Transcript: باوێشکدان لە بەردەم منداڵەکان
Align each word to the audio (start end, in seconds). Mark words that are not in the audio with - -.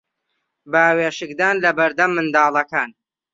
باوێشکدان 0.71 1.55
لە 1.63 1.71
بەردەم 1.77 2.11
منداڵەکان 2.17 2.89